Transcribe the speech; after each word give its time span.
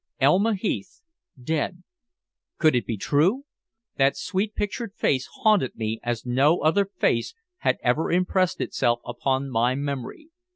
Elma 0.19 0.55
Heath 0.55 1.03
dead! 1.39 1.83
Could 2.57 2.75
it 2.75 2.87
be 2.87 2.97
true? 2.97 3.45
That 3.97 4.17
sweet 4.17 4.55
pictured 4.55 4.95
face 4.95 5.27
haunted 5.31 5.75
me 5.75 5.99
as 6.01 6.25
no 6.25 6.57
other 6.61 6.85
face 6.85 7.35
had 7.57 7.77
ever 7.83 8.11
impressed 8.11 8.61
itself 8.61 9.01
upon 9.05 9.51
my 9.51 9.75
memory. 9.75 10.29